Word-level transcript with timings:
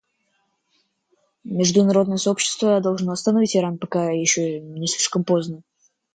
Международное 1.43 2.17
сообщество 2.17 2.81
должно 2.81 3.11
остановить 3.11 3.55
Иран, 3.55 3.77
пока 3.77 4.09
еще 4.09 4.59
не 4.59 4.87
слишком 4.87 5.23
поздно. 5.23 5.61